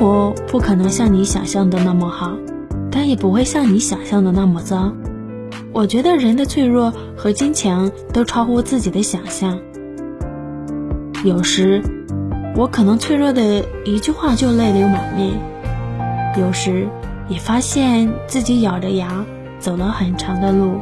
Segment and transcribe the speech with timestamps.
[0.00, 2.32] 活不可能像你想象的那么好，
[2.90, 4.90] 但也不会像你想象的那么糟。
[5.74, 9.58] 我觉得人的脆弱和坚强都超乎自己的想象。
[11.22, 11.82] 有时，
[12.56, 15.34] 我可能脆弱的一句话就泪流满面；
[16.40, 16.88] 有时，
[17.28, 19.22] 也发现自己咬着牙
[19.58, 20.80] 走了很长的路。